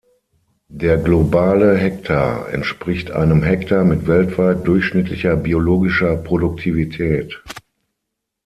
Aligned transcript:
Der 0.71 0.97
Globale 0.97 1.77
Hektar 1.77 2.51
entspricht 2.51 3.11
einem 3.11 3.43
Hektar 3.43 3.85
mit 3.85 4.07
weltweit 4.07 4.65
durchschnittlicher 4.65 5.35
biologischer 5.35 6.15
Produktivität. 6.15 7.43